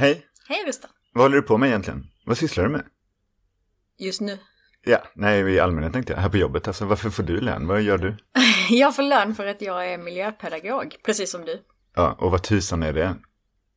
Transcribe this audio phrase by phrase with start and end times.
[0.00, 0.90] Hej, Hej Rustan.
[1.12, 2.06] vad håller du på med egentligen?
[2.24, 2.84] Vad sysslar du med?
[3.98, 4.38] Just nu.
[4.84, 6.20] Ja, nej, i allmänhet tänkte jag.
[6.20, 7.66] Här på jobbet, alltså varför får du lön?
[7.66, 8.16] Vad gör du?
[8.70, 11.62] Jag får lön för att jag är miljöpedagog, precis som du.
[11.94, 13.16] Ja, och vad tusan är det?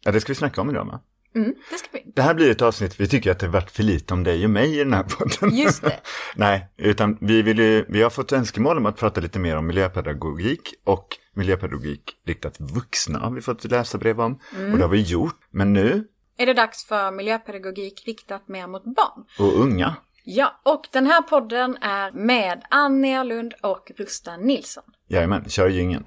[0.05, 1.01] Ja, det ska vi snacka om idag, va?
[1.35, 2.11] Mm, det ska vi.
[2.15, 4.49] Det här blir ett avsnitt, vi tycker att det varit för lite om dig och
[4.49, 5.57] mig i den här podden.
[5.57, 5.99] Just det.
[6.35, 9.67] Nej, utan vi, vill ju, vi har fått önskemål om att prata lite mer om
[9.67, 14.33] miljöpedagogik och miljöpedagogik riktat vuxna har vi fått läsa brev om.
[14.71, 18.83] Och det har vi gjort, men nu, Är det dags för miljöpedagogik riktat mer mot
[18.83, 19.25] barn?
[19.39, 19.95] och unga.
[20.23, 24.83] Ja, och den här podden är med Ann Nerlund och Rustan Nilsson.
[25.07, 26.05] Jajamän, kör jingeln.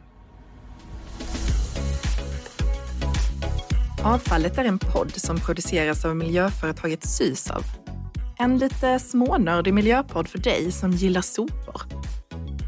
[4.05, 7.63] Avfallet är en podd som produceras av miljöföretaget Sysav.
[8.39, 11.83] En lite smånördig miljöpodd för dig som gillar sopor.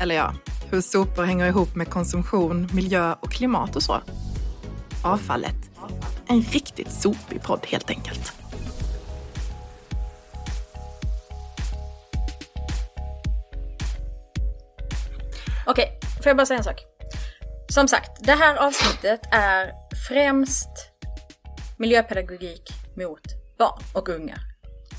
[0.03, 0.35] Eller ja,
[0.71, 4.01] hur sopor hänger ihop med konsumtion, miljö och klimat och så.
[5.05, 5.71] Avfallet.
[6.29, 8.33] En riktigt sopig podd helt enkelt.
[15.67, 16.85] Okej, får jag bara säga en sak?
[17.69, 19.73] Som sagt, det här avsnittet är
[20.09, 20.69] främst
[21.77, 22.63] miljöpedagogik
[22.97, 23.21] mot
[23.59, 24.35] barn och unga.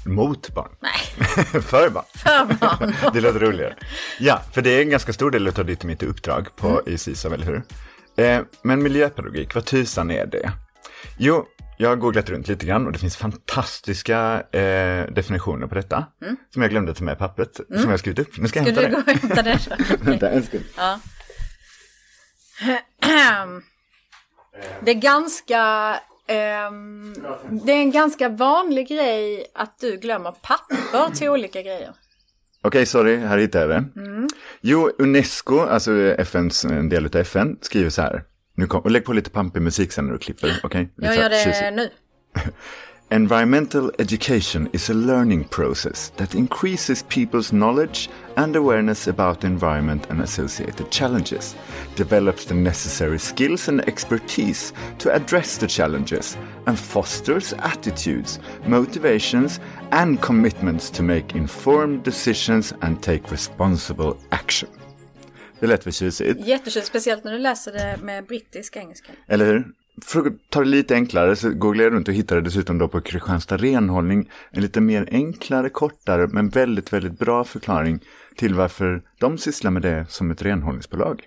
[0.06, 0.70] Mot barn.
[0.80, 1.25] Nej,
[1.62, 2.03] för barn.
[2.14, 2.94] för barn.
[3.14, 3.75] Det låter roligare.
[4.20, 6.94] Ja, för det är en ganska stor del av ditt och mitt uppdrag på, Mm.
[6.94, 7.64] i SISAV, eller hur?
[8.25, 10.52] Eh, men miljöpedagogik, vad tusan är det?
[11.22, 11.45] Jo,
[11.78, 16.06] jag har googlat runt lite grann och det finns fantastiska eh, definitioner på detta.
[16.53, 18.38] Som jag glömde ta med pappret, som jag skrivit upp.
[18.38, 18.75] Nu ska jag Mm.
[18.75, 19.22] Ska hämta du det.
[19.31, 19.97] gå och hämta det?
[20.09, 20.64] Vänta en sekund.
[20.78, 21.00] Ja.
[24.81, 25.59] Det är ganska...
[26.28, 27.14] ehm,
[27.66, 31.92] det är en ganska vanlig grej att du glömmer papper till olika grejer.
[32.62, 34.02] Okej, sorry, här hittade jag det.
[34.02, 34.28] Mm.
[34.62, 38.23] Jo, Unesco, alltså FNs, en del av FN, skriver så här.
[38.60, 40.90] Nu kom, och lägg på lite pampig musik sen när du klipper, okej?
[40.96, 41.90] Lite Jag gör det nu.
[43.10, 50.09] Environmental education is a learning process that increases people's knowledge and awareness about the environment
[50.09, 51.56] and associated challenges,
[51.96, 59.59] develops the necessary skills and expertise to address the challenges, and fosters attitudes, motivations,
[59.92, 64.78] and commitments to make informed decisions and take responsible action.
[65.59, 66.47] Det lät väl tjusigt?
[66.47, 69.12] Jättetjusigt, speciellt när du läser det med brittisk engelska.
[69.28, 69.68] Eller hur?
[70.02, 73.02] För att ta det lite enklare så googlade jag runt och hittade dessutom då på
[73.02, 78.00] Kristianstad renhållning en lite mer enklare, kortare men väldigt, väldigt bra förklaring
[78.36, 81.24] till varför de sysslar med det som ett renhållningsbolag.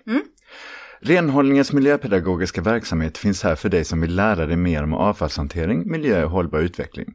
[0.99, 6.23] Renhållningens miljöpedagogiska verksamhet finns här för dig som vill lära dig mer om avfallshantering, miljö
[6.23, 7.13] och hållbar utveckling.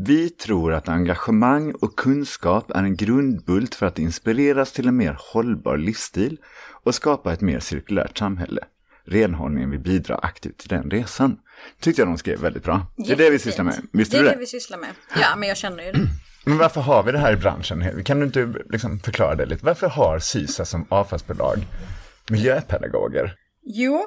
[0.00, 5.16] Vi tror att engagemang och kunskap är en grundbult för att inspireras till en mer
[5.32, 6.38] hållbar livsstil
[6.84, 8.60] och skapa ett mer cirkulärt samhälle.
[9.04, 11.38] Renhållningen vill bidra aktivt till den resan.
[11.80, 12.86] Tyckte jag de skrev väldigt bra.
[12.96, 13.74] Det är det vi sysslar med.
[13.92, 14.36] Visste det du är det?
[14.36, 14.90] det vi sysslar med.
[15.20, 15.98] Ja, men jag känner ju det.
[16.44, 18.04] Men varför har vi det här i branschen?
[18.04, 19.64] Kan du inte liksom förklara det lite?
[19.64, 21.58] Varför har SYSA som avfallsbolag
[22.30, 23.34] miljöpedagoger?
[23.64, 24.06] Jo,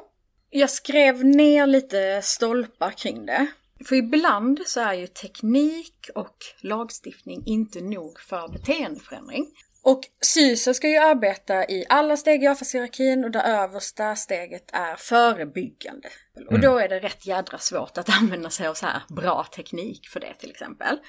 [0.50, 3.48] jag skrev ner lite stolpar kring det.
[3.86, 9.48] För ibland så är ju teknik och lagstiftning inte nog för beteendeförändring.
[9.84, 14.96] Och SYSA ska ju arbeta i alla steg i avfallshierarkin och det översta steget är
[14.96, 16.10] förebyggande.
[16.50, 20.08] Och då är det rätt jädra svårt att använda sig av så här bra teknik
[20.08, 21.00] för det till exempel.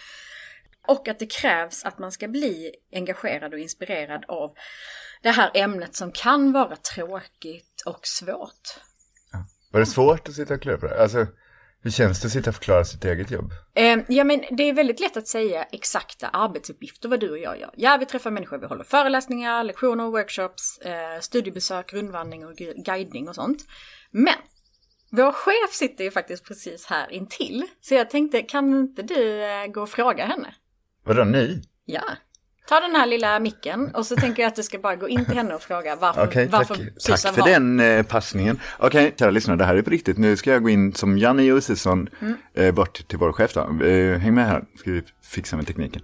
[0.89, 4.55] Och att det krävs att man ska bli engagerad och inspirerad av
[5.23, 8.79] det här ämnet som kan vara tråkigt och svårt.
[9.73, 11.03] Var det svårt att sitta och klura på det?
[11.03, 11.27] Alltså,
[11.83, 13.51] hur känns det att sitta och förklara sitt eget jobb?
[13.75, 17.61] Eh, ja men det är väldigt lätt att säga exakta arbetsuppgifter vad du och jag
[17.61, 17.71] gör.
[17.77, 23.29] Ja, vi träffar människor, vi håller föreläsningar, lektioner, workshops, eh, studiebesök, rundvandring och gu- guidning
[23.29, 23.65] och sånt.
[24.11, 24.35] Men
[25.11, 27.65] vår chef sitter ju faktiskt precis här intill.
[27.81, 30.55] Så jag tänkte, kan inte du eh, gå och fråga henne?
[31.05, 31.63] Vadå ni?
[31.85, 32.03] Ja.
[32.69, 35.25] Ta den här lilla micken och så tänker jag att du ska bara gå in
[35.25, 38.61] till henne och fråga varför, tack, varför tack Susan för har- den eh, passningen.
[38.79, 40.19] Okej, kära lyssnare, det här är på riktigt.
[40.19, 42.37] Nu ska jag gå in som Janne Josefsson Mm.
[42.55, 43.55] eh, bort till vår chef.
[43.55, 43.85] Då.
[43.85, 46.03] Eh, häng med här, ska vi fixa med tekniken.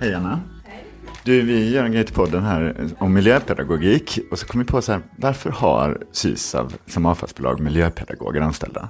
[0.00, 0.40] Hej Anna.
[1.24, 4.18] Du, vi gör en grej till podden här om miljöpedagogik.
[4.30, 8.88] Och så kom vi på så här, varför har Sysav som avfallsbolag miljöpedagoger anställda?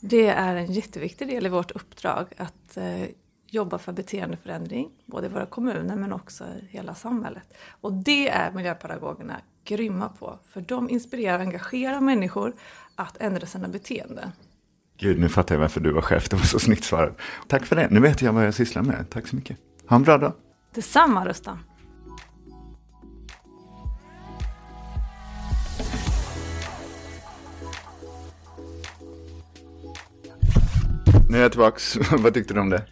[0.00, 3.04] Det är en jätteviktig del i vårt uppdrag att eh,
[3.50, 7.54] jobba för beteendeförändring, både i våra kommuner men också i hela samhället.
[7.80, 12.52] Och det är miljöpedagogerna grymma på, för de inspirerar och engagerar människor
[12.94, 14.30] att ändra sina beteenden.
[14.98, 16.28] Gud, nu fattar jag varför du var chef.
[16.28, 17.16] Det var så snyggt svarat.
[17.48, 17.88] Tack för det.
[17.90, 19.06] Nu vet jag vad jag sysslar med.
[19.10, 19.56] Tack så mycket.
[19.86, 20.32] Ha en bra dag.
[20.74, 21.58] Detsamma Rustam!
[31.30, 31.96] Nu är jag tillbaks.
[32.12, 32.82] Vad tyckte du om det?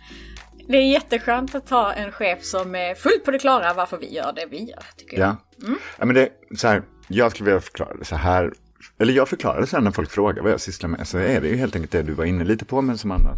[0.69, 4.14] Det är jätteskönt att ha en chef som är fullt på det klara varför vi
[4.14, 5.37] gör det vi gör, tycker ja.
[5.56, 5.67] jag.
[5.69, 5.78] Mm.
[5.99, 8.52] Ja, men det är så här, jag skulle vilja förklara det så här.
[8.99, 11.40] Eller jag förklarar det så här när folk frågar vad jag sysslar med, så är
[11.40, 13.37] det ju helt enkelt det du var inne lite på, men som Anna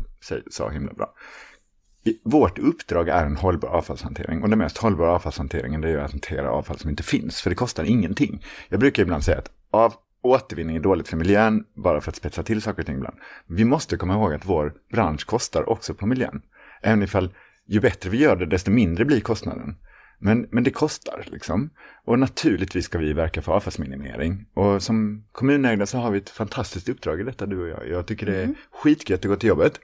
[0.50, 1.12] sa himla bra.
[2.22, 6.78] Vårt uppdrag är en hållbar avfallshantering och den mest hållbara avfallshanteringen är att hantera avfall
[6.78, 8.44] som inte finns, för det kostar ingenting.
[8.68, 12.42] Jag brukar ibland säga att av, återvinning är dåligt för miljön, bara för att spetsa
[12.42, 13.16] till saker och ting ibland.
[13.46, 16.42] Vi måste komma ihåg att vår bransch kostar också på miljön.
[16.82, 17.34] Även ifall
[17.66, 19.76] ju bättre vi gör det, desto mindre blir kostnaden.
[20.18, 21.70] Men, men det kostar liksom.
[22.04, 24.46] Och naturligtvis ska vi verka för avfallsminimering.
[24.54, 27.88] Och som kommunägda så har vi ett fantastiskt uppdrag i detta, du och jag.
[27.88, 28.54] Jag tycker det är mm.
[28.70, 29.80] skitgött att gå till jobbet.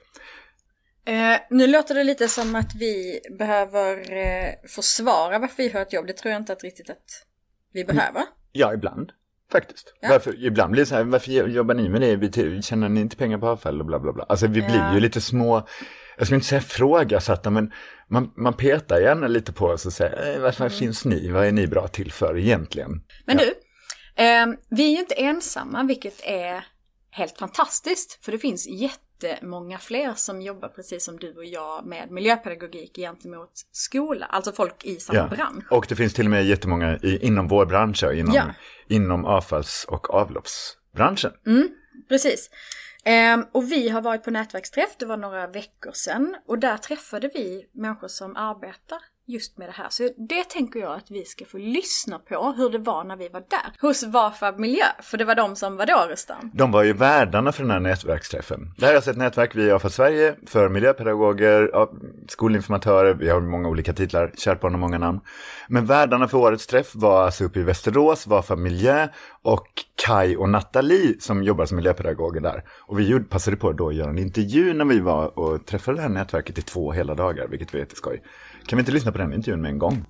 [1.05, 5.93] Eh, nu låter det lite som att vi behöver eh, försvara varför vi har ett
[5.93, 6.07] jobb.
[6.07, 7.25] Det tror jag inte att riktigt att
[7.73, 8.23] vi behöver.
[8.51, 9.11] Ja, ibland.
[9.51, 9.93] Faktiskt.
[10.01, 10.09] Ja.
[10.09, 12.61] Varför, ibland blir det så här, varför jobbar ni med det?
[12.61, 14.25] Tjänar ni inte pengar på avfall och bla bla bla.
[14.29, 14.93] Alltså vi blir ja.
[14.93, 15.67] ju lite små,
[16.17, 17.71] jag ska inte säga frågasatta, men
[18.07, 20.77] man, man petar gärna lite på oss och säger, eh, varför mm.
[20.77, 21.29] finns ni?
[21.29, 22.91] Vad är ni bra till för egentligen?
[23.25, 23.45] Men ja.
[23.45, 23.49] du,
[24.23, 26.65] eh, vi är ju inte ensamma, vilket är
[27.11, 28.25] helt fantastiskt.
[28.25, 28.67] För det finns
[29.23, 34.25] jättemånga fler som jobbar precis som du och jag med miljöpedagogik gentemot skola.
[34.25, 35.27] Alltså folk i samma ja.
[35.27, 35.71] bransch.
[35.71, 38.43] Och det finns till och med jättemånga i, inom vår bransch, inom, ja.
[38.87, 41.31] inom avfalls och avloppsbranschen.
[41.47, 41.69] Mm,
[42.09, 42.49] precis.
[43.35, 46.35] Um, och vi har varit på nätverksträff, det var några veckor sedan.
[46.47, 48.99] Och där träffade vi människor som arbetar
[49.31, 49.87] just med det här.
[49.89, 53.29] Så det tänker jag att vi ska få lyssna på hur det var när vi
[53.29, 53.87] var där.
[53.87, 56.51] Hos Vafab Miljö, för det var de som var då Rustam.
[56.53, 58.73] De var ju värdarna för den här nätverksträffen.
[58.77, 61.71] Det här är alltså ett nätverk vi har för Sverige för miljöpedagoger,
[62.27, 65.19] skolinformatörer, vi har många olika titlar, kärt barn har många namn.
[65.67, 69.07] Men värdarna för årets träff var alltså uppe i Västerås, Vafab Miljö
[69.43, 69.67] och
[70.05, 72.63] Kai och Nathalie som jobbar som miljöpedagoger där.
[72.79, 76.01] Och vi passade på då att göra en intervju när vi var och träffade det
[76.01, 78.21] här nätverket i två hela dagar, vilket var jätteskoj.
[78.65, 80.05] Kan vi inte lyssna på den intervjun med en gång?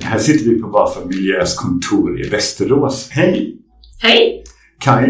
[0.00, 3.08] Här sitter vi på Vafa Miljös kontor i Västerås.
[3.10, 3.56] Hej!
[4.02, 4.44] Hej!
[4.80, 5.06] Kai,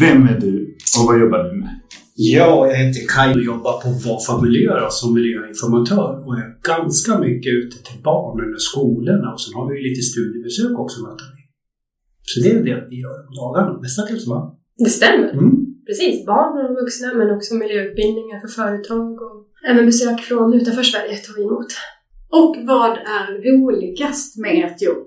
[0.00, 1.80] vem är du och vad jobbar du med?
[2.14, 7.52] Ja, jag heter Kai och jobbar på Vafa Miljö som miljöinformatör och är ganska mycket
[7.52, 11.42] ute till barnen och skolorna och sen har vi lite studiebesök också möter vi.
[12.22, 14.56] Så det är det vi gör om dagarna, mestadels va?
[14.78, 15.32] Det stämmer.
[15.32, 19.36] Mm precis, barn och vuxna men också miljöutbildningar för företag och
[19.70, 21.70] även besök från utanför Sverige tar vi emot.
[22.40, 25.04] Och vad är roligast med ert jobb?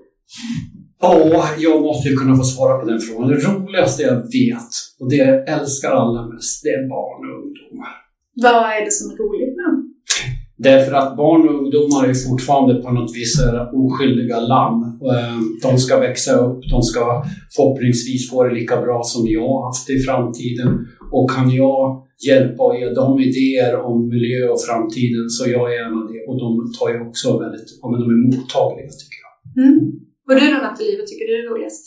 [1.00, 3.28] Ja, jag måste ju kunna få svara på den frågan.
[3.30, 7.94] Det roligaste jag vet och det jag älskar allra mest, det är barn och ungdomar.
[8.44, 9.43] Vad är det som är roligt?
[10.56, 13.40] Därför att barn och ungdomar är fortfarande på något vis
[13.72, 14.82] oskyldiga lamm.
[14.82, 17.24] Ehm, de ska växa upp, de ska
[17.56, 20.86] förhoppningsvis få det lika bra som jag har haft i framtiden.
[21.12, 25.76] Och kan jag hjälpa och ge dem idéer om miljö och framtiden så jag är
[25.80, 26.20] gärna det.
[26.28, 26.48] Och de
[26.78, 29.32] tar ju också väldigt, ja men de är mottagliga tycker jag.
[29.64, 29.78] Mm.
[30.26, 31.84] Och du då Nathalie, vad tycker du är roligast?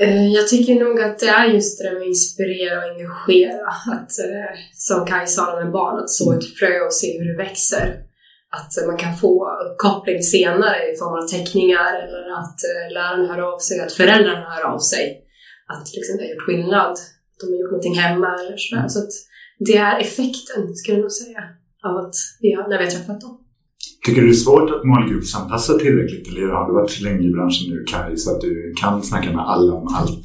[0.00, 3.66] Eh, jag tycker nog att det är just det där med att inspirera och engagera.
[3.66, 7.36] Att, eh, som Kaj sa med barn, att så ett frö och se hur det
[7.36, 7.98] växer.
[8.50, 13.54] Att man kan få uppkoppling senare i form av teckningar eller att eh, läraren hör
[13.54, 15.24] av sig, att föräldrarna hör av sig.
[15.72, 16.92] Att liksom, det har gjort skillnad.
[16.92, 18.88] Att de har gjort någonting hemma eller sådär.
[18.88, 19.12] Så att
[19.58, 21.42] det är effekten, skulle jag nog säga,
[21.84, 23.41] av att vi har, när vi har träffat dem.
[24.06, 27.30] Tycker du det är svårt att målgruppsanpassa tillräckligt eller har du varit så länge i
[27.30, 30.24] branschen nu Kaj så att du kan snacka med alla om allt?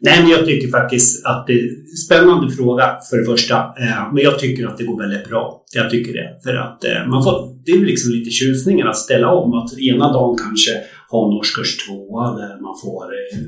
[0.00, 3.56] Nej, men jag tycker faktiskt att det är en spännande fråga för det första.
[3.56, 5.64] Eh, men jag tycker att det går väldigt bra.
[5.74, 6.28] Jag tycker det.
[6.44, 9.54] För att eh, man får, det är liksom lite tjusningen att ställa om.
[9.54, 10.70] Att ena dagen kanske
[11.10, 13.38] ha en årskurs tvåa där man får eh,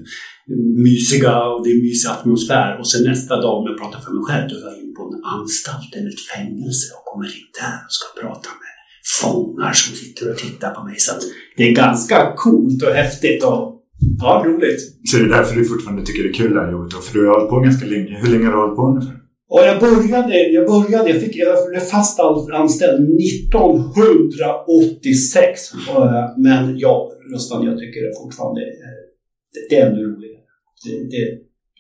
[0.87, 2.79] mysiga och det är mysig atmosfär.
[2.79, 5.03] Och sen nästa dag om jag pratar för mig själv, då är jag in på
[5.13, 8.68] en anstalt eller ett fängelse och kommer in där och ska prata med
[9.21, 10.95] fångar som sitter och tittar på mig.
[10.99, 11.13] Så
[11.57, 13.83] det är ganska coolt och häftigt och
[14.19, 14.81] ja, roligt.
[15.11, 17.05] Så det är därför du fortfarande tycker det är kul det här jobbet?
[17.05, 18.19] För du har hållit på ganska länge.
[18.23, 19.19] Hur länge har du hållit på ungefär?
[19.51, 22.21] Och jag började, jag började, jag fick, jag blev fast
[22.61, 25.61] anställd 1986.
[26.37, 28.61] Men ja, Rustan, jag tycker det fortfarande,
[29.71, 30.41] det, är ännu roligare.
[30.85, 31.25] Det, det,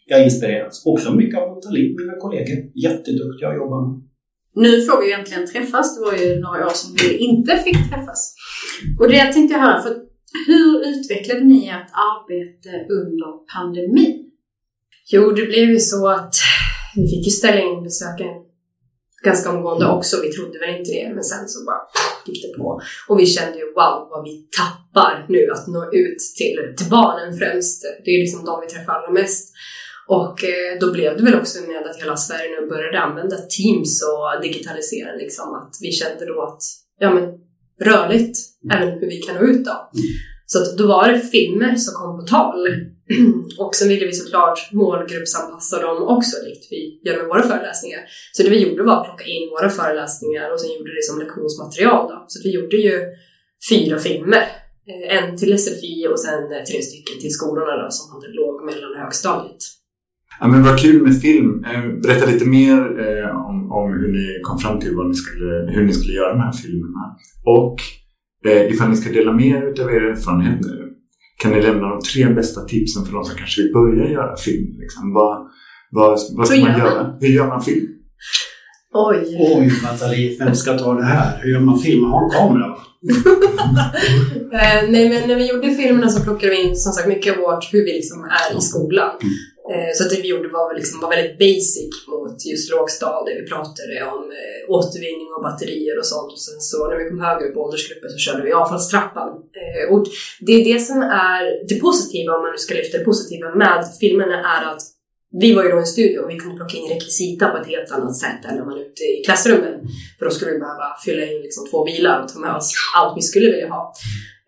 [0.07, 0.83] jag inspireras.
[0.87, 1.61] Också mycket av
[2.01, 2.57] mina kollegor.
[2.75, 4.08] Jätteduktiga att jobba med.
[4.63, 5.97] Nu får vi ju äntligen träffas.
[5.97, 8.35] Det var ju några år som vi inte fick träffas.
[9.01, 9.97] Och det tänkte jag höra, för
[10.47, 14.25] hur utvecklade ni ert arbete under pandemin?
[15.13, 16.35] Jo, det blev ju så att
[16.97, 18.29] vi fick ju ställa in besöken
[19.25, 20.17] ganska omgående också.
[20.23, 21.83] Vi trodde väl inte det, men sen så bara
[22.27, 22.81] gick det på.
[23.09, 27.39] Och vi kände ju wow vad vi tappar nu att nå ut till, till barnen
[27.39, 27.83] främst.
[28.05, 29.53] Det är liksom de vi träffar allra mest.
[30.09, 34.03] Och eh, då blev det väl också med att hela Sverige nu började använda Teams
[34.03, 35.55] och digitalisera liksom.
[35.55, 36.63] Att vi kände då att,
[36.99, 37.25] ja men
[37.89, 38.39] rörligt,
[38.73, 39.91] även hur vi kan nå ut då.
[40.47, 42.69] Så att då var det filmer som kom på tal.
[43.59, 48.01] och sen ville vi såklart målgruppsanpassa dem också, likt vi gör med våra föreläsningar.
[48.33, 51.19] Så det vi gjorde var att plocka in våra föreläsningar och sen gjorde det som
[51.19, 52.09] lektionsmaterial.
[52.09, 52.25] Då.
[52.29, 53.01] Så vi gjorde ju
[53.71, 54.45] fyra filmer.
[54.91, 58.91] Eh, en till SFI och sen tre stycken till skolorna då, som hade låg-, mellan
[58.91, 59.78] och högstadiet.
[60.41, 61.65] Ja, men vad kul med film.
[61.65, 65.73] Eh, berätta lite mer eh, om, om hur ni kom fram till vad ni skulle,
[65.73, 67.17] hur ni skulle göra de här filmerna.
[67.45, 67.77] Och
[68.51, 70.85] eh, ifall ni ska dela mer utav er erfarenhet nu.
[71.43, 74.79] Kan ni lämna de tre bästa tipsen för de som kanske vill börja göra film?
[74.79, 75.15] Liksom?
[75.15, 75.47] Vad,
[75.91, 76.79] vad, vad ska man gör man?
[76.79, 77.17] göra?
[77.21, 77.89] Hur gör man film?
[78.95, 79.37] Oj!
[79.57, 81.41] Oj, Nathalie, vem ska ta det här?
[81.43, 82.05] Hur gör man film?
[82.05, 82.77] Har en kamera.
[84.91, 87.73] nej men när vi gjorde filmerna så plockade vi in som sagt mycket av vårt,
[87.73, 89.11] hur vi liksom är i skolan.
[89.73, 93.39] Eh, så det vi gjorde var, liksom, var väldigt basic mot just lågstadiet.
[93.43, 96.33] Vi pratade om eh, återvinning och batterier och sånt.
[96.33, 99.29] Och sen så när vi kom högre upp i åldersgruppen så körde vi avfallstrappan.
[99.63, 100.05] Eh, och
[100.47, 100.99] det är det som
[101.33, 104.83] är det positiva, om man nu ska lyfta det positiva med filmerna, är att
[105.43, 107.67] vi var ju då i en studio och vi kunde plocka in rekvisita på ett
[107.67, 109.75] helt annat sätt än när man är ute i klassrummen.
[110.19, 113.17] För då skulle vi behöva fylla in liksom två bilar och ta med oss allt
[113.17, 113.93] vi skulle vilja ha.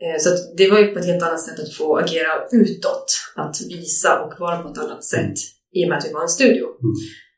[0.05, 3.07] Eh, Så det var ju på ett helt annat sätt att få agera utåt.
[3.37, 5.35] Att visa och vara på ett annat sätt
[5.75, 6.67] i och med att vi var en studio.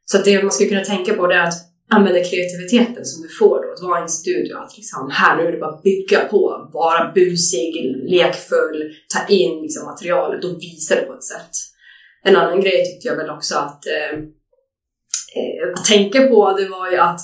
[0.04, 1.54] Så att det man skulle kunna tänka på det är att
[1.90, 4.56] använda kreativiteten som du får då, att vara i en studio.
[4.56, 7.72] Att liksom, här nu är det bara att bygga på, vara busig,
[8.08, 11.50] lekfull, ta in liksom, materialet och visa det på ett sätt.
[12.24, 14.18] En annan grej tyckte jag väl också att eh,
[15.38, 17.20] eh, att tänka på det var ju att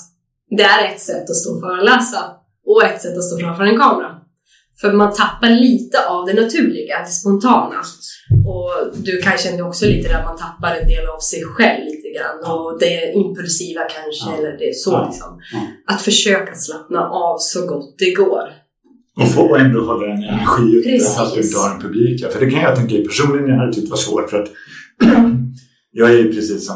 [0.57, 3.77] det är ett sätt att stå och föreläsa och ett sätt att stå framför en
[3.79, 4.08] kamera.
[4.81, 7.79] För man tappar lite av det naturliga, det spontana.
[8.51, 8.71] Och
[9.03, 12.51] du kanske kände också lite där man tappar en del av sig själv lite grann.
[12.53, 14.37] Och det impulsiva kanske, Ja.
[14.37, 15.05] eller det är så Ja.
[15.09, 15.39] liksom.
[15.53, 15.93] Ja.
[15.93, 18.43] Att försöka slappna av så gott det går.
[19.21, 21.15] Och få ändå hålla en energi Precis.
[21.17, 22.31] fast du inte har en publik.
[22.31, 24.29] För det kan jag tänka personligen jag hade tyckt var svårt.
[24.29, 24.49] För att
[25.91, 26.75] jag är ju precis som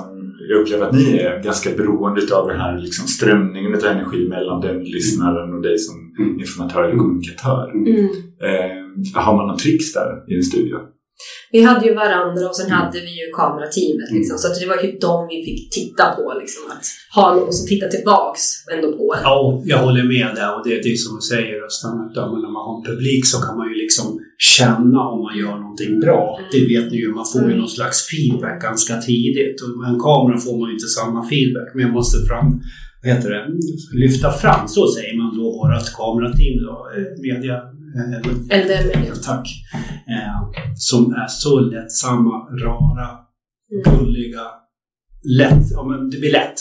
[0.50, 4.62] jag upplever att ni är ganska beroende av den här liksom strömningen av energi mellan
[4.62, 6.03] den lyssnaren och dig som.
[6.43, 7.63] Informatör eller kommunikatör.
[7.72, 8.05] Mm.
[8.48, 10.77] Eh, har man någon tricks där i en studio?
[11.51, 14.36] Vi hade ju varandra och sen hade vi ju kamerateamet liksom.
[14.41, 16.63] Så att det var ju de vi fick titta på liksom.
[16.74, 16.86] Att
[17.17, 18.41] ha någon som tittar tillbaks
[18.74, 19.22] ändå på en.
[19.29, 19.38] Ja,
[19.72, 20.50] jag håller med där.
[20.55, 23.38] Och det, det är som du säger, Östan, att när man har en publik så
[23.46, 24.05] kan man ju liksom
[24.58, 26.22] känna om man gör någonting bra.
[26.39, 26.50] Mm.
[26.53, 27.60] Det vet ni ju, man får ju Mm.
[27.62, 29.58] någon slags feedback ganska tidigt.
[29.63, 31.70] Och med en kamera får man ju inte samma feedback.
[31.74, 32.48] Men jag måste fram,
[33.04, 33.48] heter det,
[33.94, 37.56] lyfta fram, så säger man då, vårt kamerateam då, eh, media,
[37.98, 39.48] eh, Eller med tack,
[40.14, 40.40] eh,
[40.76, 43.10] som är så lättsamma, rara,
[43.72, 43.98] Mm.
[43.98, 44.46] gulliga,
[45.40, 46.56] lätt, ja men det blir lätt.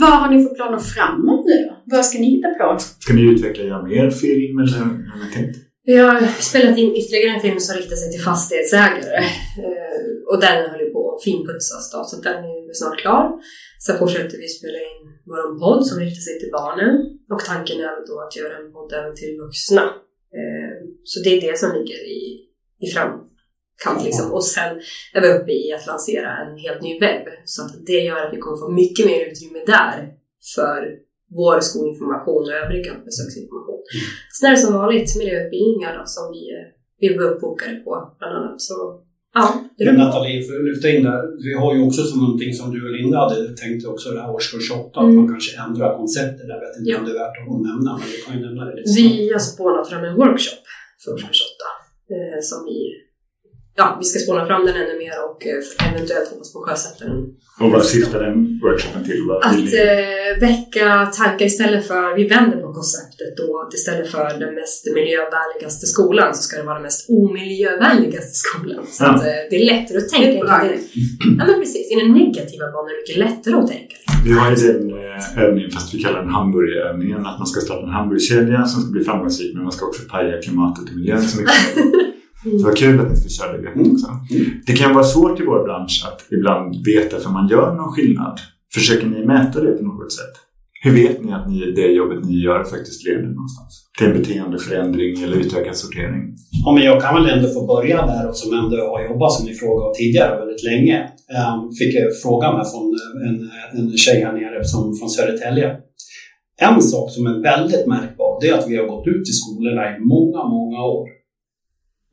[0.00, 1.96] Vad har ni för planer framåt nu då?
[1.96, 2.78] Vad ska ni hitta på?
[2.98, 5.56] Ska ni utveckla göra mer film eller hur har ni tänkt?
[5.84, 6.20] Vi har
[6.50, 9.16] spelat in ytterligare en film som riktar sig till fastighetsägare.
[9.64, 13.30] Eh, och den håller på att finputsas då, så den är snart klar.
[13.86, 16.92] Sen fortsätter vi spela in vår podd som riktar sig till barnen.
[17.30, 19.84] Och tanken är då att göra en podd även till vuxna.
[20.38, 20.74] Eh,
[21.04, 22.20] så det är det som ligger i,
[22.84, 24.32] i framkant liksom.
[24.32, 24.80] Och sen
[25.14, 27.26] är vi uppe i att lansera en helt ny webb.
[27.44, 29.96] Så att det gör att vi kommer få mycket mer utrymme där
[30.54, 30.80] för
[31.40, 33.82] vår skolinformation och övrig besöksinformation.
[34.38, 36.66] Sen är det som vanligt miljöutbildningar då, som vi, eh,
[37.00, 38.60] vi var uppbokade på bland annat.
[38.60, 39.44] Så ja,
[39.78, 39.94] det Men.
[39.94, 41.20] Nathalie, för att lyfta in där.
[41.46, 44.30] Vi har ju också som någonting som du och Linda hade tänkt också det här
[44.36, 45.16] årskurs 8, att Mm.
[45.16, 46.46] man kanske ändrar konceptet.
[46.54, 46.98] Jag vet inte Ja.
[46.98, 49.42] om det är värt att nämna, men vi kan ju nämna det lite Vi har
[49.52, 50.60] spånat fram en workshop
[51.04, 52.14] för årskurs 8.
[52.14, 52.78] Eh, som vi,
[53.76, 57.04] ja, vi ska spåna fram den ännu mer och eh, eventuellt hoppas på att sjösätta
[57.04, 57.18] den
[57.60, 59.22] Och vad syftar den workshopen till?
[59.42, 64.54] Att eh, väcka tankar istället för, vi vänder på konceptet då, att istället för den
[64.54, 68.84] mest miljövänligaste skolan så ska det vara den mest omiljövänligaste skolan.
[68.90, 69.08] Så Ja.
[69.10, 70.70] att eh, det är lättare att tänka.
[71.38, 73.96] Ja men precis, i den negativa banan är det mycket lättare att tänka.
[74.26, 77.26] Vi har ju den eh, övningen, fast vi kallar den hamburgerövningen.
[77.26, 80.42] Att man ska starta en hamburgerkedja som ska bli framgångsrik, men man ska också paja
[80.42, 81.54] klimatet och miljön så mycket.
[82.42, 84.06] Så vad kul att ni ska köra det greppet också.
[84.66, 88.40] Det kan vara svårt i vår bransch att ibland veta för man gör någon skillnad.
[88.74, 90.34] Försöker ni mäta det på något sätt?
[90.84, 93.72] Hur vet ni att ni, det jobbet ni gör faktiskt leder någonstans?
[93.98, 96.22] Till en beteendeförändring eller utökad sortering?
[96.64, 99.46] Ja, men jag kan väl ändå få börja där och som ändå har jobbat som
[99.46, 100.96] ni frågade tidigare väldigt länge.
[101.38, 102.86] Um, fick jag frågan här från
[103.26, 103.36] en,
[103.78, 105.68] en tjej här nere som, från Södertälje.
[106.60, 109.82] En sak som är väldigt märkbar det är att vi har gått ut i skolorna
[109.92, 111.06] i många, många år.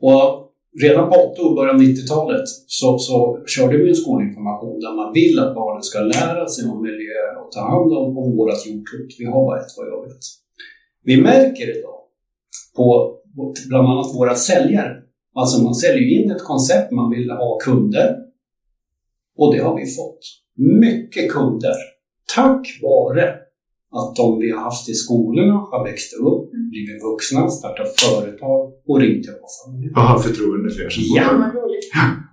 [0.01, 0.51] Och
[0.81, 5.13] redan på 80 och början av 90-talet så, så körde vi en skolinformation där man
[5.13, 9.11] vill att barnen ska lära sig om miljö och ta hand om, om vårt jordklot.
[9.19, 10.23] Vi har bara ett vad jag vet.
[11.03, 11.99] Vi märker idag
[12.75, 13.15] på
[13.69, 14.95] bland annat våra säljare.
[15.35, 18.15] Alltså man säljer in ett koncept, man vill ha kunder.
[19.37, 20.19] Och det har vi fått.
[20.81, 21.75] Mycket kunder.
[22.35, 23.35] Tack vare
[23.91, 26.38] att de vi har haft i skolorna har växt upp
[26.71, 29.55] blivit vuxna, startat företag och ringt till oss.
[29.95, 31.25] Och har förtroende för er som ja.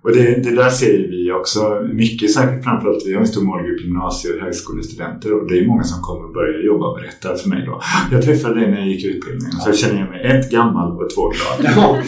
[0.03, 1.61] Och det, det där ser vi också
[1.93, 5.83] mycket, säkert framförallt vi har en stor målgrupp gymnasie och högskolestudenter och det är många
[5.83, 7.81] som kommer och börjar jobba och berättar för mig då.
[8.11, 11.23] Jag träffade dig när jag gick utbildningen så känner jag mig ett gammal och två
[11.29, 11.73] glad.
[11.75, 12.01] Ja,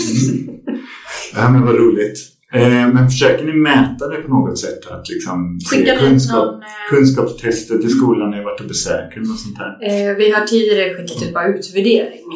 [1.35, 2.38] ja men vad roligt.
[2.53, 4.87] Eh, men försöker ni mäta det på något sätt?
[4.91, 6.89] Att liksom se kunskap, någon, eh...
[6.89, 8.67] kunskapstester till skolan ni har varit och
[9.15, 9.71] eller något sånt här?
[9.89, 12.27] Eh, vi har tidigare skickat ut bara utvärdering.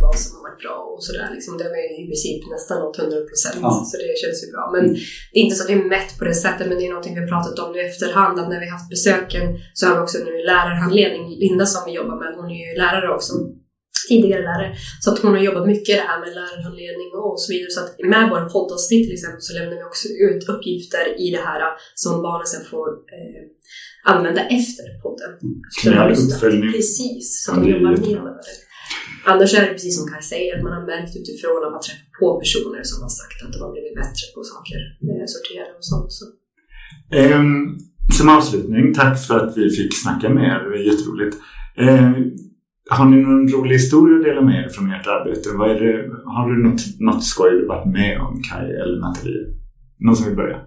[0.00, 1.28] Vad som har varit bra och sådär.
[1.34, 3.58] Liksom, det har vi i princip nästan nått 100 procent.
[3.62, 3.70] Ja.
[3.88, 4.64] Så det känns ju bra.
[4.74, 4.84] Men
[5.30, 6.64] det är inte så att det är mätt på det sättet.
[6.68, 8.34] Men det är någonting vi har pratat om nu i efterhand.
[8.40, 9.44] Att när vi har haft besöken
[9.78, 11.24] så har vi också nu lärarhandledning.
[11.44, 13.32] Linda som vi jobbar med, hon är ju lärare också
[14.10, 14.70] tidigare lärare.
[15.02, 17.70] Så att hon har jobbat mycket det här med lärarhandledning och så vidare.
[17.76, 21.42] Så att med vår poddavsnitt till exempel så lämnar vi också ut uppgifter i det
[21.48, 21.60] här
[22.02, 23.42] som barnen sen får eh,
[24.12, 25.30] använda efter podden.
[25.42, 25.56] Mm.
[26.24, 26.72] Uppföljning.
[26.78, 27.90] Precis, så att de jobbar
[28.28, 28.56] med det.
[29.24, 32.08] Annars är det precis som Kaj säger, att man har märkt utifrån att man träffar
[32.20, 35.86] på personer som har sagt att de har blivit bättre på saker, eh, sortera och
[35.92, 36.12] sånt.
[36.18, 36.24] Så.
[37.22, 37.78] Um,
[38.16, 40.58] som avslutning, tack för att vi fick snacka med er.
[40.64, 41.36] Det var jätteroligt.
[41.82, 42.10] Uh,
[42.90, 45.48] har ni någon rolig historia att dela med er från ert arbete?
[45.58, 49.46] Vad är det, har du något, något skoj du varit med om, Kaj eller Nathalie?
[49.98, 50.58] Någon som vill börja?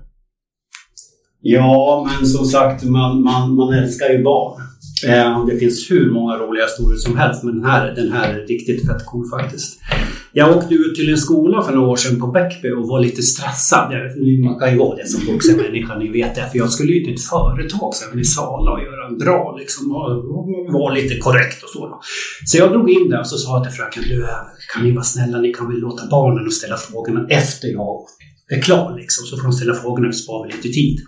[1.42, 4.62] Ja, men som sagt, man, man, man älskar ju barn.
[5.08, 8.48] Eh, det finns hur många roliga historier som helst, men den här, den här är
[8.48, 9.80] riktigt fett cool faktiskt.
[10.36, 13.22] Jag åkte ut till en skola för några år sedan på Bäckby och var lite
[13.22, 13.92] stressad.
[14.44, 16.50] Man kan ju vara det som vuxen människa, ni vet det.
[16.52, 19.92] För jag skulle ju till ett företag sen i Sala och göra en bra liksom,
[19.92, 21.88] och vara lite korrekt och så.
[21.88, 22.00] Då.
[22.46, 24.26] Så jag drog in där och så sa jag till fröken, du,
[24.74, 28.06] kan ni vara snälla, ni kan väl låta barnen och ställa frågorna efter jag
[28.48, 31.00] är klar liksom, så får de ställa frågorna och spara lite tid.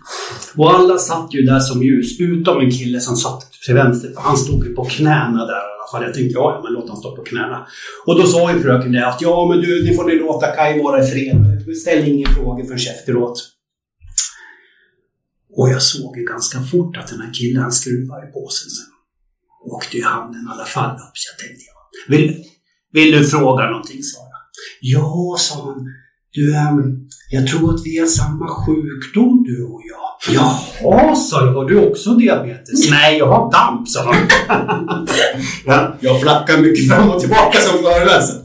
[0.56, 4.12] Och alla satt ju där som ljus, utom en kille som satt till vänster.
[4.16, 6.02] Han stod ju på knäna där i alla fall.
[6.02, 7.66] Jag tänkte, ja, men låt honom stå på knäna.
[8.06, 10.82] Och då sa ju fröken det att, ja men du, ni får ni låta Kaj
[10.82, 11.76] vara i fred.
[11.76, 13.52] Ställ inga frågor förrän efteråt.
[15.56, 18.92] Och jag såg ju ganska fort att den här killen, han skruvade på sig sen.
[19.64, 21.76] Åkte ju handen i alla fall upp, så jag tänkte, ja.
[22.08, 22.44] Vill,
[22.92, 24.40] vill du fråga någonting, sa jag.
[24.80, 25.86] Ja, sa han.
[26.36, 30.34] Du, ähm, jag tror att vi har samma sjukdom du och jag.
[30.34, 31.52] Jaha, sa jag.
[31.52, 32.90] Har du också diabetes?
[32.90, 34.28] Nej, jag har damp, sa han.
[35.66, 38.42] ja, jag flackar mycket fram och tillbaka som föreläsare.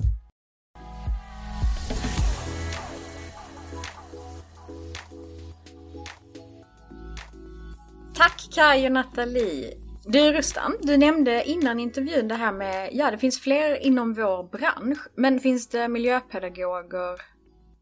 [8.18, 9.74] Tack Kaj och Nathalie.
[10.06, 14.52] Du Rustan, du nämnde innan intervjun det här med, ja det finns fler inom vår
[14.52, 17.31] bransch, men finns det miljöpedagoger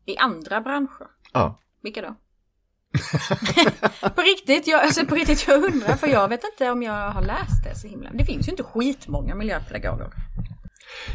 [0.09, 1.07] i andra branscher?
[1.33, 1.59] Ja.
[1.81, 2.15] Vilka då?
[4.15, 7.21] på riktigt, jag, alltså på riktigt, jag undrar för jag vet inte om jag har
[7.21, 8.09] läst det så himla.
[8.13, 10.09] Det finns ju inte skitmånga miljöpedagoger.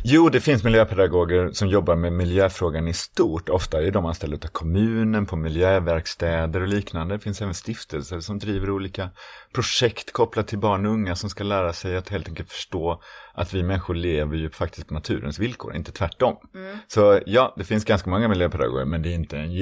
[0.03, 3.49] Jo, det finns miljöpedagoger som jobbar med miljöfrågan i stort.
[3.49, 7.15] Ofta är de anställda av kommunen på miljöverkstäder och liknande.
[7.15, 9.11] Det finns även stiftelser som driver olika
[9.55, 13.03] projekt kopplat till barn och unga som ska lära sig att helt enkelt förstå
[13.35, 16.37] att vi människor lever ju faktiskt på naturens villkor, inte tvärtom.
[16.55, 16.79] Mm.
[16.89, 19.53] Så ja, det finns ganska många miljöpedagoger, men det är inte en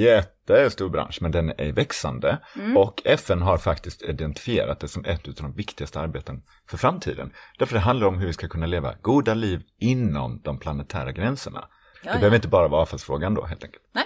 [0.47, 2.37] jättestor bransch, men den är växande.
[2.55, 2.77] Mm.
[2.77, 7.33] Och FN har faktiskt identifierat det som ett av de viktigaste arbeten för framtiden.
[7.59, 11.69] Därför det handlar om hur vi ska kunna leva goda liv inom de planetära gränserna.
[12.03, 12.19] Ja, det ja.
[12.19, 13.83] behöver inte bara vara avfallsfrågan då, helt enkelt.
[13.93, 14.05] Nej,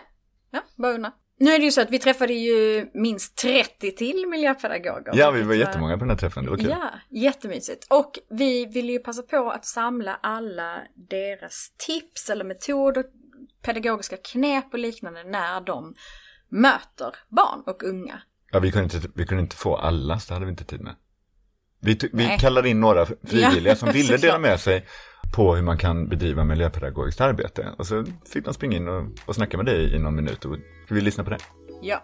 [0.52, 1.12] ja, bara undra.
[1.40, 5.12] Nu är det ju så att vi träffade ju minst 30 till miljöpedagoger.
[5.14, 6.70] Ja, vi var jättemånga på den här träffen, det var kul.
[6.70, 7.88] Ja, jättemysigt.
[7.90, 13.04] Och vi vill ju passa på att samla alla deras tips eller metoder,
[13.62, 15.96] pedagogiska knep och liknande när de
[16.50, 18.22] möter barn och unga.
[18.52, 20.82] Ja, vi kunde inte, vi kunde inte få alla, så det hade vi inte tid
[20.82, 20.96] med.
[21.80, 24.86] Vi, vi kallade in några frivilliga ja, som ville dela med sig
[25.36, 27.74] på hur man kan bedriva miljöpedagogiskt arbete.
[27.78, 30.46] Och så fick de springa in och, och snacka med dig i någon minut.
[30.46, 31.38] Och ska vi lyssna på det?
[31.82, 32.04] Ja.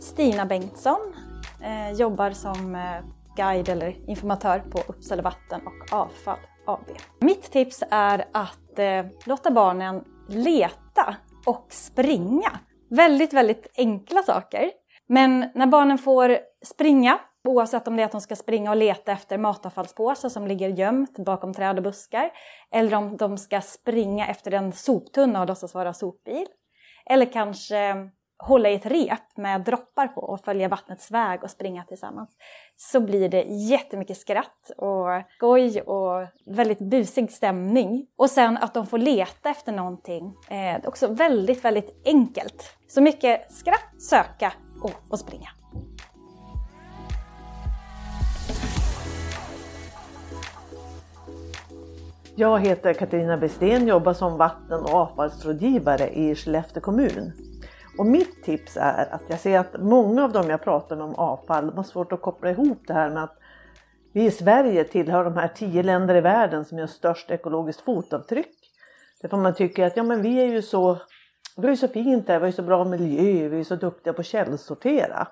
[0.00, 1.14] Stina Bengtsson
[1.62, 3.04] Eh, jobbar som eh,
[3.36, 6.88] guide eller informatör på Uppsala Vatten och Avfall AB.
[7.20, 11.16] Mitt tips är att eh, låta barnen leta
[11.46, 12.58] och springa.
[12.90, 14.70] Väldigt, väldigt enkla saker.
[15.06, 17.18] Men när barnen får springa,
[17.48, 21.18] oavsett om det är att de ska springa och leta efter matavfallspåsar som ligger gömt
[21.18, 22.30] bakom träd och buskar,
[22.74, 26.46] eller om de ska springa efter en soptunna och låtsas vara sopbil,
[27.10, 31.84] eller kanske hålla i ett rep med droppar på och följa vattnets väg och springa
[31.84, 32.30] tillsammans
[32.76, 38.06] så blir det jättemycket skratt och skoj och väldigt busig stämning.
[38.16, 42.76] Och sen att de får leta efter någonting är också väldigt, väldigt enkelt.
[42.88, 45.48] Så mycket skratt, söka och, och springa.
[52.36, 57.47] Jag heter Katarina Bestén, jobbar som vatten och avfallsrådgivare i Skellefteå kommun.
[57.98, 61.14] Och mitt tips är att jag ser att många av dem jag pratar med om
[61.14, 63.38] avfall har svårt att koppla ihop det här med att
[64.12, 68.54] vi i Sverige tillhör de här tio länder i världen som gör störst ekologiskt fotavtryck.
[69.22, 70.98] Därför man tycker att ja, men vi är ju så,
[71.56, 74.20] vi är så fint här, vi har så bra miljö, vi är så duktiga på
[74.20, 75.28] att källsortera.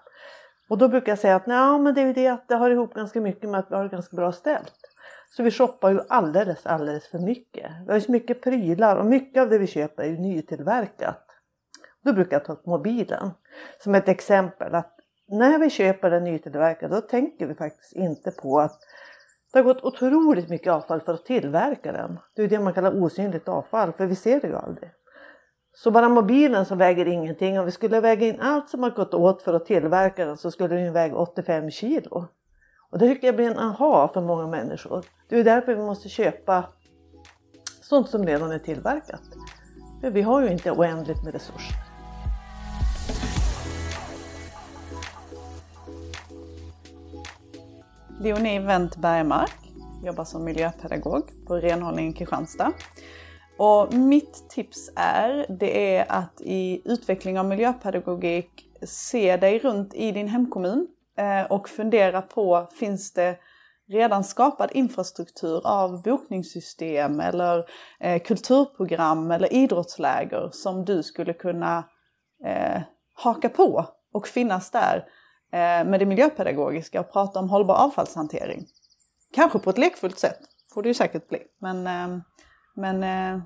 [0.69, 2.71] Och då brukar jag säga att nej, men det är ju det att det har
[2.71, 4.75] ihop ganska mycket med att vi har det ganska bra ställt.
[5.37, 7.71] Så vi shoppar ju alldeles, alldeles för mycket.
[7.87, 11.26] Vi har ju så mycket prylar och mycket av det vi köper är ju nytillverkat.
[12.07, 13.31] Då brukar jag ta upp mobilen
[13.79, 14.93] som ett exempel att
[15.29, 18.79] när vi köper den nytillverkade då tänker vi faktiskt inte på att
[19.53, 22.19] det har gått otroligt mycket avfall för att tillverka den.
[22.35, 24.91] Det är det man kallar osynligt avfall för vi ser det ju aldrig.
[25.75, 29.15] Så bara mobilen som väger ingenting, om vi skulle väga in allt som har gått
[29.15, 32.27] åt för att tillverka den så skulle den väga 85 kilo.
[32.91, 35.05] Och det tycker jag blir en aha för många människor.
[35.29, 36.65] Det är därför vi måste köpa
[37.83, 39.23] sånt som redan är tillverkat.
[40.01, 41.86] För vi har ju inte oändligt med resurser.
[48.21, 52.73] Leonie Wendt Bergmark, jobbar som miljöpedagog på renhållning Kristianstad.
[53.59, 58.51] Och mitt tips är, det är att i utveckling av miljöpedagogik
[58.83, 63.39] se dig runt i din hemkommun eh, och fundera på, finns det
[63.89, 67.65] redan skapad infrastruktur av bokningssystem eller
[68.01, 71.85] eh, kulturprogram eller idrottsläger som du skulle kunna
[72.45, 72.83] eh,
[73.15, 75.05] haka på och finnas där
[75.53, 78.67] Eh, med det miljöpedagogiska och prata om hållbar avfallshantering.
[79.35, 80.39] Kanske på ett lekfullt sätt,
[80.75, 81.39] får det ju säkert bli.
[81.61, 82.19] Men, eh,
[82.75, 83.43] men eh,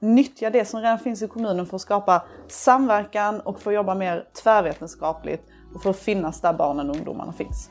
[0.00, 4.28] nyttja det som redan finns i kommunen för att skapa samverkan och få jobba mer
[4.42, 5.42] tvärvetenskapligt
[5.74, 7.70] och för att finnas där barnen och ungdomarna finns.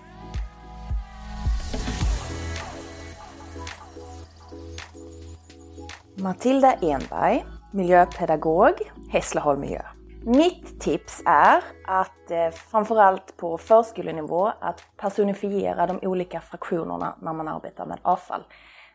[6.15, 8.73] Matilda Enberg, miljöpedagog,
[9.09, 9.81] Hässleholm Miljö.
[10.25, 17.47] Mitt tips är att eh, framförallt på förskolenivå att personifiera de olika fraktionerna när man
[17.47, 18.43] arbetar med avfall.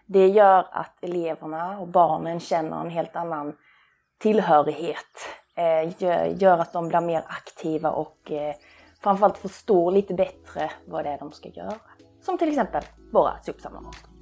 [0.07, 3.53] Det gör att eleverna och barnen känner en helt annan
[4.19, 5.29] tillhörighet.
[5.57, 6.03] Eh,
[6.43, 8.55] gör att de blir mer aktiva och eh,
[9.01, 11.75] framförallt förstår lite bättre vad det är de ska göra.
[12.23, 14.18] Som till exempel våra sopsamlarmonster.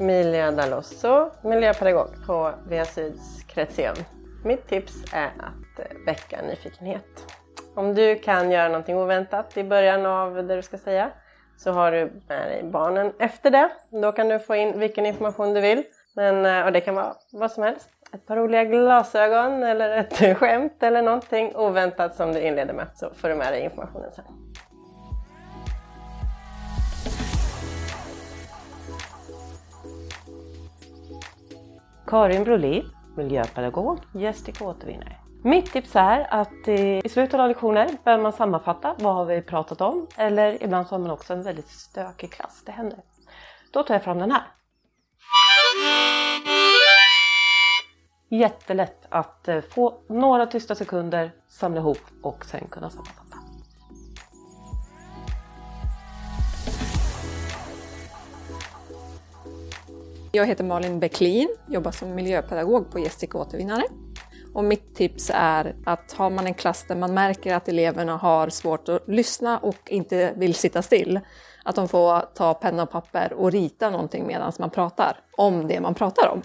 [0.00, 3.94] Emilia Dalosso, miljöpedagog på Via Syds Kretsén.
[4.44, 7.34] Mitt tips är att väcka nyfikenhet.
[7.74, 11.10] Om du kan göra någonting oväntat i början av det du ska säga
[11.56, 13.70] så har du med dig barnen efter det.
[13.90, 15.82] Då kan du få in vilken information du vill.
[16.16, 17.88] Men, eh, och det kan vara vad som helst.
[18.12, 23.10] Ett par roliga glasögon eller ett skämt eller någonting oväntat som du inleder med så
[23.14, 24.49] får du med dig informationen sen.
[32.10, 35.16] Karin Brolin, miljöpedagog, gästik återvinnare.
[35.44, 39.80] Mitt tips är att i slutet av lektioner bör man sammanfatta vad har vi pratat
[39.80, 42.98] om eller ibland så har man också en väldigt stökig klass, det händer.
[43.72, 44.42] Då tar jag fram den här.
[48.28, 53.29] Jättelätt att eh, få några tysta sekunder, samla ihop och sen kunna sammanfatta.
[60.32, 63.82] Jag heter Malin Bäcklin, jobbar som miljöpedagog på Gästik återvinnare.
[64.54, 68.48] Och mitt tips är att har man en klass där man märker att eleverna har
[68.48, 71.20] svårt att lyssna och inte vill sitta still,
[71.64, 75.80] att de får ta penna och papper och rita någonting medan man pratar om det
[75.80, 76.42] man pratar om.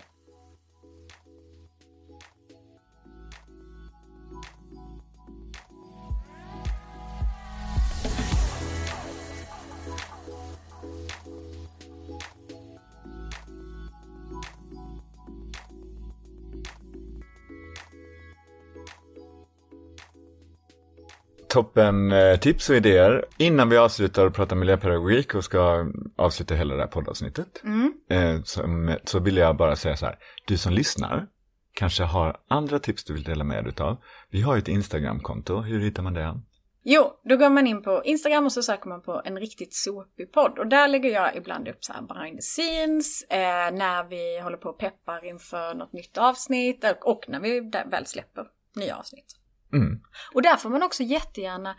[21.56, 23.26] Toppen eh, tips och idéer.
[23.38, 27.64] Innan vi avslutar och pratar miljöpedagogik och ska avsluta hela det här poddavsnittet.
[27.64, 27.94] Mm.
[28.10, 28.62] Eh, så,
[29.04, 30.18] så vill jag bara säga så här.
[30.48, 31.28] Du som lyssnar
[31.74, 33.98] kanske har andra tips du vill dela med dig av.
[34.30, 35.62] Vi har ju ett Instagramkonto.
[35.62, 36.42] Hur hittar man det?
[36.84, 40.32] Jo, då går man in på Instagram och så söker man på en riktigt sopig
[40.32, 40.60] podd.
[40.60, 44.58] Och där lägger jag ibland upp så här behind the scenes, eh, när vi håller
[44.58, 47.60] på och peppar inför något nytt avsnitt och, och när vi
[47.92, 49.45] väl släpper nya avsnitt.
[49.74, 50.00] Mm.
[50.34, 51.76] Och där får man också jättegärna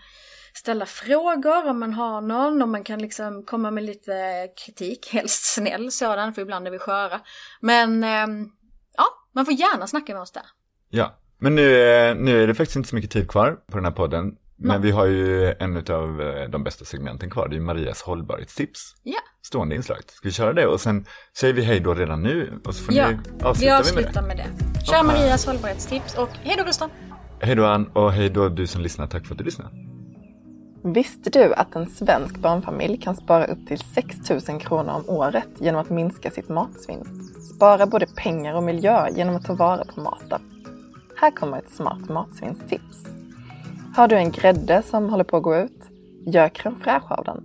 [0.54, 5.54] ställa frågor om man har någon, om man kan liksom komma med lite kritik, helst
[5.54, 7.20] snäll sådan, för ibland är vi sköra.
[7.60, 8.26] Men eh,
[8.96, 10.42] ja, man får gärna snacka med oss där.
[10.90, 13.84] Ja, men nu, är- nu är det faktiskt inte så mycket tid kvar på den
[13.84, 14.36] här podden.
[14.58, 18.94] Men vi har ju en av eh, de bästa segmenten kvar, det är Marias hållbarhetstips.
[19.02, 19.18] Ja.
[19.42, 19.98] Stående inslag.
[20.06, 21.06] Ska vi köra det och sen
[21.38, 24.22] säger vi hej då redan nu och så får Ja, ni vi avsluta med avslutar
[24.22, 24.28] det.
[24.28, 24.84] med det.
[24.86, 26.90] Kör Marias hållbarhetstips och hej då Gustav!
[27.40, 29.70] Hej då Ann och hej då du som lyssnar, tack för att du lyssnar.
[30.82, 35.48] Visste du att en svensk barnfamilj kan spara upp till 6 000 kronor om året
[35.58, 37.04] genom att minska sitt matsvinn?
[37.54, 40.40] Spara både pengar och miljö genom att ta vara på maten.
[41.20, 43.06] Här kommer ett smart matsvinnstips.
[43.96, 45.90] Har du en grädde som håller på att gå ut?
[46.26, 47.44] Gör crème fraîche av den.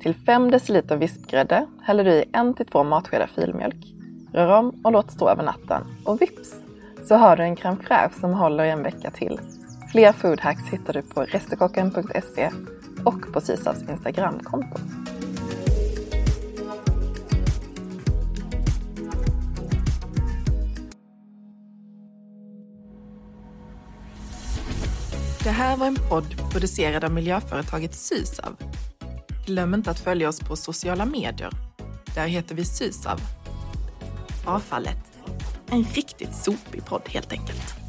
[0.00, 3.94] Till 5 deciliter vispgrädde häller du i 1-2 matskedar filmjölk.
[4.32, 5.82] Rör om och låt stå över natten.
[6.04, 6.67] Och vips!
[7.04, 9.40] Så har du en crème fraîche som håller i en vecka till.
[9.92, 12.50] Fler foodhacks hittar du på restekocken.se
[13.04, 14.78] och på Sysavs Instagramkonto.
[25.44, 28.56] Det här var en podd producerad av miljöföretaget Sysav.
[29.46, 31.50] Glöm inte att följa oss på sociala medier.
[32.14, 33.20] Där heter vi Sysav.
[34.44, 35.07] Avfallet.
[35.70, 37.87] En riktigt sopig podd helt enkelt.